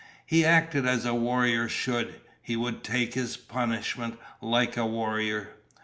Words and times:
He 0.25 0.41
had 0.41 0.49
acted 0.51 0.87
as 0.87 1.05
a 1.05 1.13
warrior 1.13 1.69
should; 1.69 2.21
he 2.41 2.55
would 2.55 2.83
take 2.83 3.13
his 3.13 3.37
punishment 3.37 4.17
like 4.41 4.75
a 4.75 4.83
warrior. 4.83 5.49